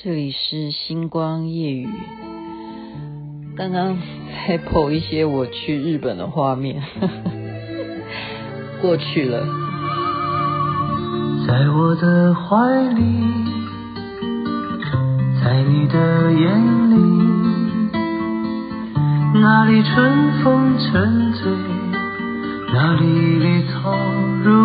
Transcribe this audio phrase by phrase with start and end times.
[0.00, 1.88] 这里是星光夜雨。
[3.56, 3.98] 刚刚
[4.46, 6.80] 在 po 一些我去日本的画面，
[8.80, 9.44] 过去了。
[11.48, 13.02] 在我的怀里，
[15.42, 16.96] 在你的眼里，
[19.40, 21.50] 那里春风沉醉，
[22.72, 23.04] 那里
[23.40, 23.98] 绿草
[24.44, 24.57] 如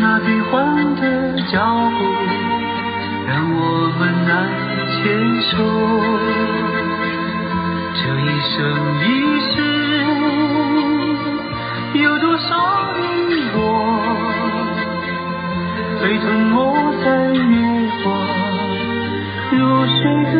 [0.00, 1.02] 那变幻的
[1.50, 1.98] 脚步
[3.26, 3.60] 让我
[3.98, 4.34] 们难
[4.92, 4.96] 牵
[5.42, 5.52] 手。
[7.94, 8.56] 这一生
[9.02, 9.04] 一
[9.40, 9.56] 世。
[12.02, 13.00] 有多少你
[13.54, 13.58] 我
[16.02, 16.54] 被吞没
[17.02, 17.42] 在月
[18.04, 18.04] 光
[19.52, 19.98] 如水
[20.32, 20.34] 的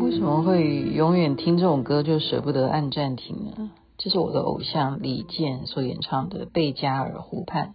[0.00, 0.50] 为什么会
[0.94, 3.70] 永远听这种歌就舍不得按暂停呢？
[3.98, 7.66] 这是我的偶像李健所演唱的《贝加尔湖畔》，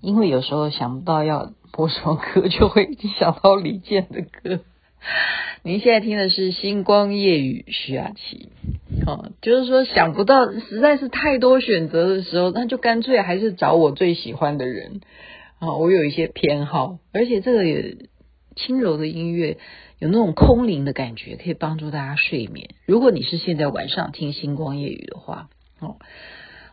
[0.00, 4.60] 因为有时候想不到要播什么歌，就会想到李健的歌。
[5.62, 8.48] 您现在听的是《星光夜雨》徐雅琪，
[9.06, 15.02] 哦，就是说想不到，实在是太多选择的时候，那就干脆还是找我最喜欢的人。
[15.58, 17.96] 啊，我有一些偏好，而且这个也
[18.56, 19.58] 轻柔的音乐，
[19.98, 22.70] 有那种空灵的感觉，可以帮助大家睡眠。
[22.86, 25.48] 如果你是现在晚上听《星光夜语》的话，
[25.80, 25.96] 哦，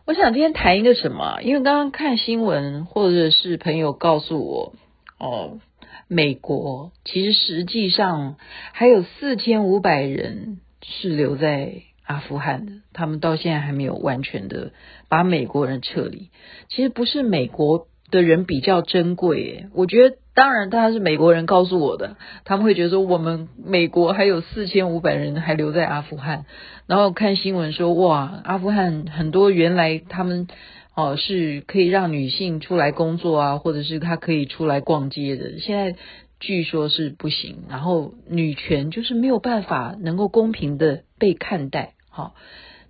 [0.06, 1.40] 我想今天谈一个什么？
[1.42, 4.74] 因为刚刚看新闻，或者是朋友告诉我，
[5.18, 5.60] 哦。
[6.08, 8.36] 美国其实实际上
[8.72, 11.72] 还有四千五百人是留在
[12.04, 14.72] 阿富汗的，他们到现在还没有完全的
[15.08, 16.28] 把美国人撤离。
[16.68, 26.46] 其实不是美国的人比较珍贵，我觉得当然他是美国人告诉我的，他们会觉得说我们美国还有四千五百人还留在阿富汗，
[26.86, 30.48] 然后看新闻说哇，阿富汗很多原来他们。
[30.94, 35.58] 哦，是可以让女性出来工作啊，或者是她可以出来逛街的。
[35.58, 35.96] 现在
[36.38, 41.94] 据说是不行，然后女权就是没有办法能够公平的被看待。
[42.10, 42.34] 好、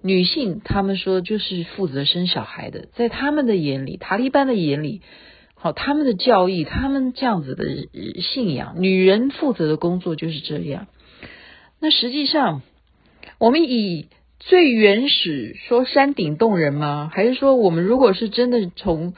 [0.02, 5.02] 女性他们说就是负责生小孩的，在他们的眼里，塔利班的眼里，
[5.62, 7.64] 好、他们的教义，他们这样子的
[8.20, 10.88] 信仰，女人负责的工作就是这样。
[11.80, 12.62] 那实际上，
[13.38, 14.08] 我们以。
[14.44, 17.12] 最原始说山顶洞人吗？
[17.14, 19.14] 还是说我们如果是真的从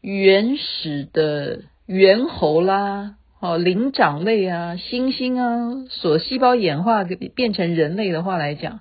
[0.00, 8.80] 原始的猿猴啦、哦灵长类啊、猩猩啊所细胞演化变成人类的话来讲，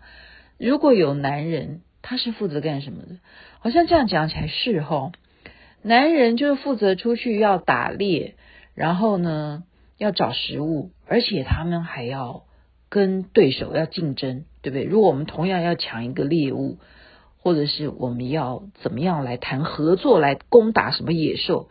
[0.57, 3.17] 如果有男人，他是负责干什么的？
[3.59, 5.11] 好像这样讲起来是齁，
[5.83, 8.35] 男人就是负责出去要打猎，
[8.73, 9.63] 然后呢
[9.97, 12.43] 要找食物，而且他们还要。
[12.89, 14.83] 跟对手要竞争，对不对？
[14.83, 16.77] 如果我们同样要抢一个猎物，
[17.39, 21.69] 或者是我们要怎么样来谈合作，来攻打什么野兽，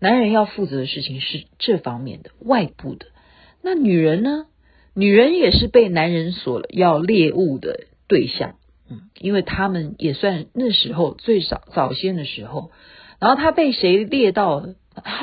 [0.00, 3.06] 男人要负责的事情是这方面的外部的。
[3.62, 4.46] 那女人呢？
[4.94, 8.56] 女人也是被男人所要猎物的对象，
[8.90, 12.72] 嗯，因为他们也算那时候最早早先的时候，
[13.24, 14.74] 然后他被谁猎到了？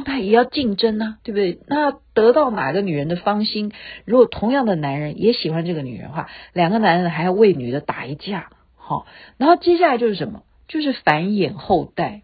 [0.04, 1.60] 他也要竞争呐、对不对？
[1.68, 3.72] 那得到哪个女人的芳心？
[4.06, 9.06] 如果同样的男人也喜欢这个女人的话，两个男人还要为女的打一架，好，
[9.38, 10.42] 然后接下来就是什么？
[10.68, 12.24] 就是繁衍后代。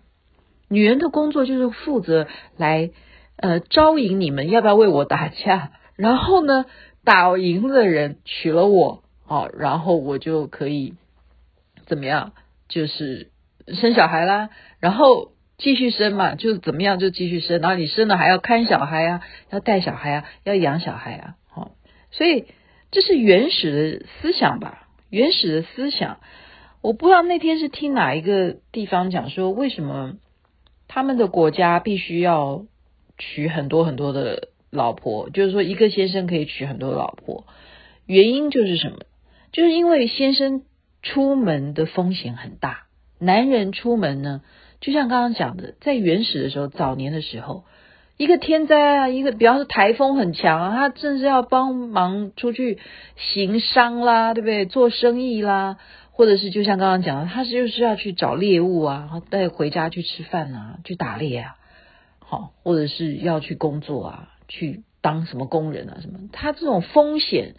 [0.68, 2.26] 女人的工作就是负责
[2.58, 2.90] 来
[3.36, 5.74] 呃招引你们，要不要为我打架？
[5.96, 6.66] 然后呢，
[7.04, 10.96] 打赢的人娶了我，好，然后我就可以
[11.86, 12.32] 怎么样？
[12.68, 13.30] 就是
[13.68, 14.50] 生小孩啦，
[14.80, 15.34] 然后。
[15.58, 21.72] 继续生嘛，就是怎么样就继续生，然后你生了还要看小孩啊，要带小孩啊，要养小孩啊，好，
[22.12, 22.46] 所以
[22.92, 26.20] 这是原始的思想吧，原始的思想。
[26.82, 30.14] 我不知道那天是听哪一个地方讲说，为什么
[30.88, 32.66] 他们的国家必须要
[33.18, 37.48] 娶很多很多的老婆，就是说一个先生可以娶很多的老婆，
[38.06, 39.00] 原因就是什么？
[39.52, 40.62] 就是因为先生
[41.02, 42.87] 出门的风险很大，
[43.20, 44.42] 男人出门呢。
[44.80, 47.64] 就像刚刚讲的，在原始的时候，早年的时候，
[48.16, 52.78] 一个天灾啊，一个比方说台风很强啊，他正是要帮忙出去
[53.16, 54.68] 行商啦，对不对？
[54.68, 55.78] 做生意啦，
[56.12, 61.56] 或者是就像刚刚讲的，他是就是要去找猎物啊，带回家去吃饭啊，去打猎啊，
[62.20, 67.56] 好，或者是要去工作啊，去当什么工人啊什么，他这种风险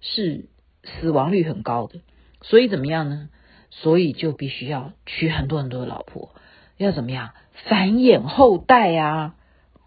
[0.00, 0.46] 是
[0.84, 2.00] 死亡率很高的，
[2.40, 3.28] 所以怎么样呢？
[3.74, 6.30] 所以就必须要娶很多很多的老婆，
[6.76, 7.30] 要怎么样
[7.68, 9.34] 繁衍后代啊？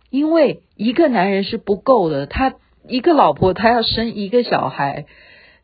[0.10, 2.56] 因为一个男人是不够的，他
[2.88, 5.06] 一个老婆他要生一个小孩，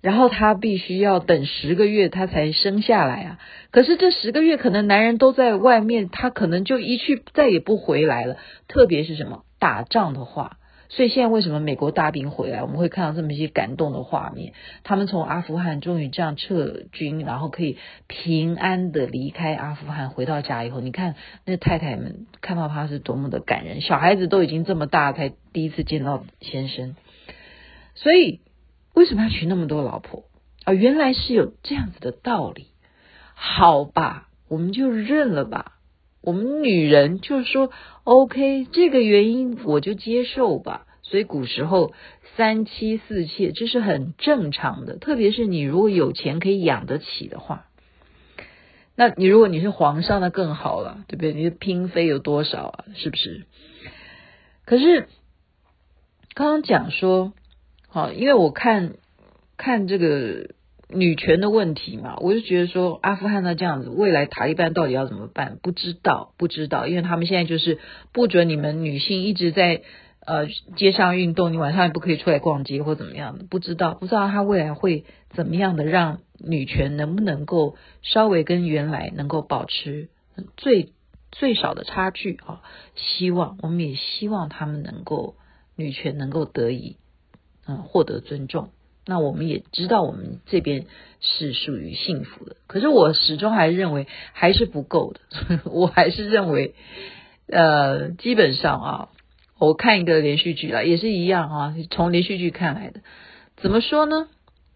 [0.02, 3.40] 然后他必须要等十个月他才生下来啊。
[3.72, 8.38] 可是这十个月可能男人都在外面，他可能就一去再也不回来了。
[8.68, 10.58] 特别是什么打仗的话。
[10.94, 14.52] 所以现在为什么美国大兵回来，我们会看到这么一些感动的画面？
[14.84, 17.78] 他们从阿富汗终于这样撤军，然后可以
[18.08, 21.16] 平安的离开阿富汗，回到家以后，你看
[21.46, 26.98] 那太太们看到他是多么的感人，小孩子都已经这么大，才第一次见到先生。
[27.96, 28.42] 所以
[28.94, 30.26] 为什么要娶那么多老婆
[30.66, 30.74] 啊？
[30.74, 32.68] 原来是有这样子的道理。
[33.34, 35.78] 好吧，我们就认了吧。
[36.22, 37.72] 我们女人就是说
[38.04, 40.86] ，OK，这个原因我就接受吧。
[41.02, 41.94] 所以古时候
[42.38, 47.66] 三妻四妾这是很正常的，特别是你如果有钱可以养得起的话，
[48.96, 51.34] 那你如果你是皇上，那更好了，对不对？
[51.34, 52.86] 你的嫔妃有多少啊？
[52.96, 53.46] 是不是？
[54.64, 55.08] 可是
[56.34, 57.34] 刚刚讲说，
[57.88, 58.94] 好，因为我看
[59.58, 60.52] 看这个。
[60.94, 65.58] 女权的问题嘛，我就觉得说阿富汗那这样子，未来塔利班到底要怎么办？
[65.62, 67.80] 不知道，不知道，因为他们现在就是
[68.12, 69.82] 不准你们女性一直在
[70.26, 80.10] 呃街上运动，你晚上也不可以出来逛街或怎么样的，不知道，不知道他未来会怎么样的让女权能不能够稍微跟原来能够保持
[80.58, 80.92] 最
[81.32, 82.62] 最少的差距啊？
[82.96, 85.36] 希望我们也希望他们能够
[85.76, 86.98] 女权能够得以
[87.66, 88.70] 嗯获得尊重。
[89.06, 90.86] 那我们也知道，我们这边
[91.20, 95.60] 是属于幸福的，可是我始终还认为还是不够的。
[95.66, 96.76] 我还是认为，
[97.48, 99.10] 呃，基本上啊，
[99.58, 103.02] 我看一个连续剧啦，也是一样啊，从连续剧看来的。
[103.58, 104.28] 怎么说呢？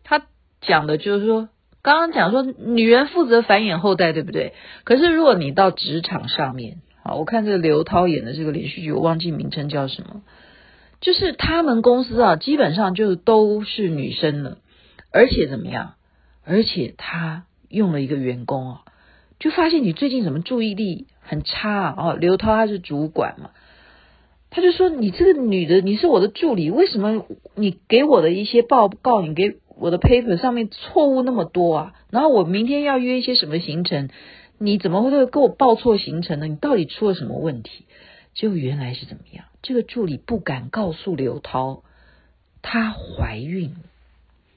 [0.04, 0.26] 他
[0.62, 1.50] 讲的就是说，
[1.84, 4.54] 刚刚讲说女人负责繁衍后代，对不对？
[4.84, 10.24] 可是如果你到职场上面，啊，我看这个刘涛演的这个连续剧，我忘记名称叫什么。
[11.06, 14.58] 就是他们公司啊，基本上就都是女生了，
[15.12, 15.94] 而且怎么样？
[16.44, 18.82] 而且他用了一个员工啊，
[19.38, 21.96] 就发现你最近怎么注意力很差啊？
[21.96, 23.52] 哦，刘涛他是主管嘛，
[24.50, 27.24] 他就说你这个女的，你是我的助理，为什么
[27.54, 31.94] 你给我的一些报告，你给我的 paper 上面错误那么多啊？
[32.10, 34.10] 然后我明天要约一些什么行程，
[34.58, 36.48] 你怎么会给我报错行程呢？
[36.48, 37.85] 你到底出了什么问题？
[38.36, 39.46] 结果原来是怎么样？
[39.62, 41.84] 这个助理不敢告诉刘涛，
[42.62, 43.74] 她怀孕。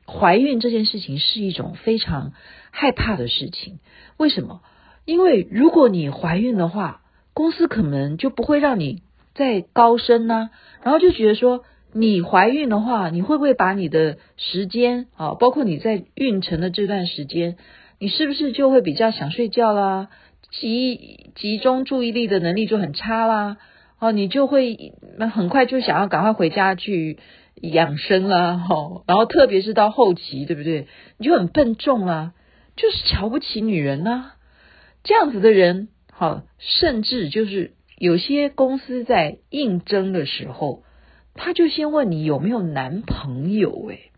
[0.05, 2.33] 怀孕这件事情是一种非常
[2.71, 3.79] 害怕的事情。
[4.17, 4.63] 为什么？
[5.05, 7.03] 因为如果你怀孕的话，
[7.35, 9.03] 公司可能就不会让你
[9.35, 10.51] 再高升呢。
[10.83, 17.57] 然后就觉得说，你怀孕的话，你会不会把你的时间啊，包括你在孕程的这段时间，
[17.99, 20.09] 你是不是就会比较想睡觉啦？
[20.51, 23.59] 集集中注意力的能力就很差啦？
[23.99, 27.19] 哦，你就会那很快就想要赶快回家去
[27.57, 30.87] 养生啦，哈，然后特别是到后期，对不对？
[31.17, 32.33] 你就很笨重啊，
[32.77, 34.33] 就是瞧不起女人呐，
[35.03, 40.85] 这样子的人，好，甚至就是有些公司在应征的时候，
[41.35, 44.13] 他就先问你有没有男朋友，诶，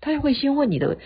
[0.00, 0.98] 他就会先问你的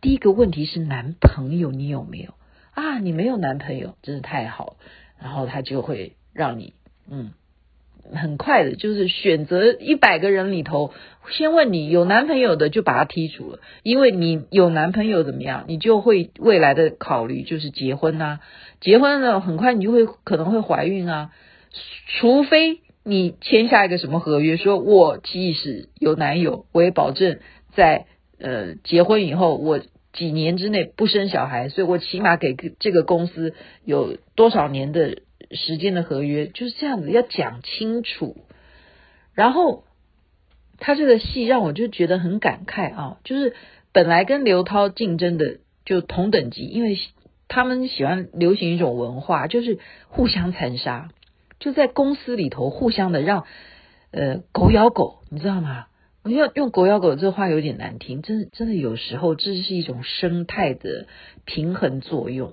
[0.00, 2.34] 第一个问题是男朋友，你有没有？
[2.76, 2.98] 啊？
[2.98, 4.76] 你没有男朋友，真是太好，
[5.18, 6.74] 然后他就会让你。
[7.10, 7.32] 嗯，
[8.12, 10.92] 很快的，就是选择一百个人里头，
[11.30, 18.40] 先问你有男朋友的就把他剔除了，因为你有男朋友怎么样，你就会未来的考虑就是结婚呐，
[18.80, 21.30] 结婚了很快你就会可能会怀孕啊，
[22.18, 27.38] 除非你签下一个什么合约，说我即使有男友，我也保证
[27.74, 28.06] 在
[28.38, 29.80] 呃结婚以后我
[30.16, 33.54] 几年之内不生小孩，所以我起码给这个公司
[33.84, 35.22] 有多少年的。
[35.52, 38.36] 时间的合约就是这样子，要讲清楚。
[39.32, 39.84] 然后
[40.78, 43.54] 他这个戏让我就觉得很感慨啊，就是
[43.92, 46.98] 本来跟刘涛竞争的就同等级，因为
[47.46, 51.10] 他们喜欢流行一种文化，就是互相残杀，
[51.60, 53.44] 就在公司里头互相的让
[54.10, 55.86] 呃狗咬狗，你知道吗？
[56.26, 61.06] 我要用狗咬狗这话有点难听，真的真的有时候这是一种生态的
[61.44, 62.52] 平衡作用，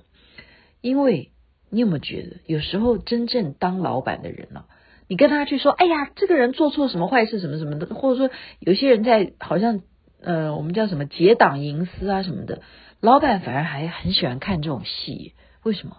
[0.80, 1.30] 因为。
[1.70, 4.66] 你有没有觉得，有时候真正当老板的人呢、
[5.08, 9.80] 你跟他去说，哎呀，这个人做错什么坏事，什么什么的，或者说有些人在好像
[10.22, 12.62] 呃，我们叫什么结党营私啊什么的，
[13.00, 15.32] 老板反而还很喜欢看这种戏，
[15.64, 15.96] 为什么？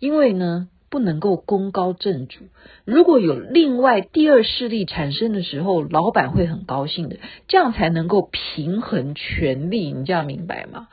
[0.00, 2.46] 因为呢，不能够功高震主，
[2.86, 10.88] 如果有另外第二势力产生的时候，老板会很高兴的，这样才能够平衡权力，你这样明白吗？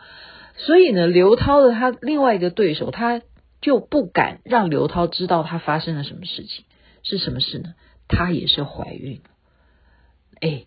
[0.57, 3.21] 所以呢，刘涛的他另外一个对手，他
[3.61, 6.65] 就不敢让刘涛知道他发生了什么事情，
[7.01, 7.73] 是什么事呢？
[8.09, 9.29] 他也是怀孕了，
[10.41, 10.65] 哎，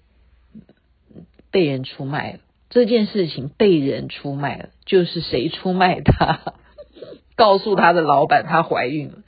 [1.50, 2.38] 被人出卖了。
[2.70, 6.54] 这件事情被人出卖了，就是谁出卖他？
[7.36, 9.18] 告诉他的老板她怀孕了，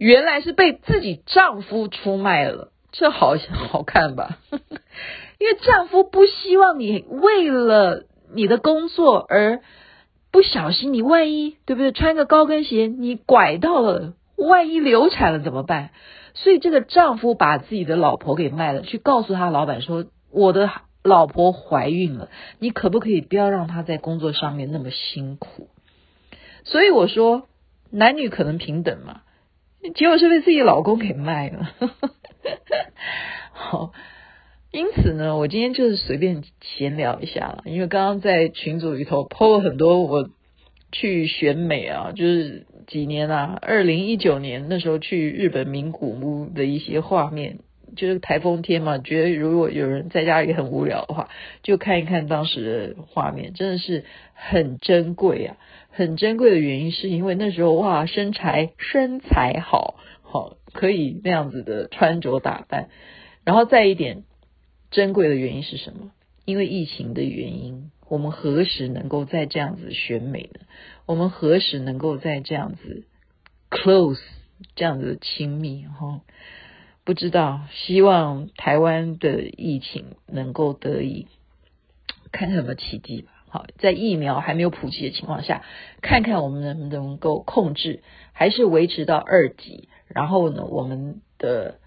[0.00, 2.72] 原来是被自己丈夫出卖了。
[2.90, 3.34] 这好
[3.68, 4.38] 好看吧？
[5.38, 9.60] 因为丈夫不希望你为了你的工作而
[10.32, 11.92] 不小心，你万一对不对？
[11.92, 15.90] 穿个高跟鞋你拐到了，万一流产了怎么办？
[16.32, 20.70] 所以这个丈夫把自己的老婆给卖了，去告诉他老板说：“我的
[21.04, 25.68] 老婆怀孕了，你可不可以不要让她在工作上面那么辛苦？”
[26.64, 27.46] 所以我说。
[27.92, 29.22] 男女可能平等嘛，
[29.94, 31.70] 结果是被自己老公给卖了。
[33.52, 33.92] 好，
[34.70, 40.28] 因此呢，我今天就是随便闲聊一下了，因为刚刚在群组里头 po 了很多我
[40.92, 47.60] 去选美啊，就是几年啊，二零一九年那时候去日本名古屋的一些画面。
[47.96, 51.28] 就是台风天嘛，觉得如果有人在家里很无聊的话，
[51.62, 54.04] 就看一看当时的画面，真的是
[54.34, 55.56] 很珍贵啊！
[55.90, 62.88] 很珍贵的原因是因为那时候哇，身材身材好，好可以那样子的穿着打扮。
[63.44, 64.24] 然后再一点
[64.90, 66.12] 珍贵的原因是什么？
[66.44, 70.60] 因为疫情的原因，我们何时能够再这样子选美呢？
[71.06, 73.04] 我们何时能够再这样子
[73.68, 74.20] close
[74.74, 76.20] 这样子亲密哈？
[77.04, 81.26] 不知道，希望台湾的疫情能够得以
[82.30, 83.32] 看看有没有奇迹吧。
[83.48, 85.64] 好，在疫苗还没有普及的情况下，
[86.02, 88.02] 看看我们能不能够控制，
[88.32, 89.88] 还是维持到二级。
[90.06, 91.80] 然后呢，我们的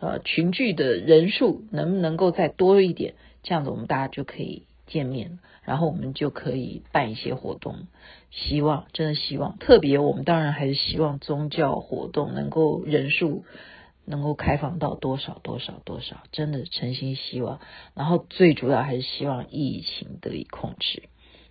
[0.00, 3.14] 呃群聚的人数能不能够再多一点？
[3.42, 7.88] 这样子我们大家就可以见面，然后我们就可以办一些活动。
[8.30, 13.44] 希望，真的希望，特别我们当然还是希望宗教活动能够人数。
[14.04, 17.60] 能够开放到多少多少多少，真的诚心希望。
[17.94, 21.04] 然后最主要还是希望疫情得以控制。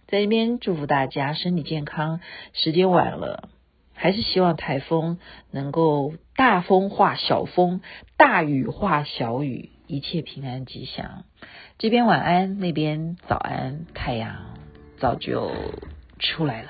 [0.07, 2.19] 在这边祝福大家身体健康。
[2.53, 3.49] 时间晚了，
[3.93, 5.19] 还是希望台风
[5.51, 7.81] 能够大风化小风，
[8.17, 11.23] 大雨化小雨，一切平安吉祥。
[11.77, 14.57] 这边晚安，那边早安，太阳
[14.97, 15.51] 早就
[16.19, 16.69] 出来了。